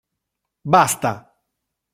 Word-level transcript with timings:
Basta! 0.75 1.11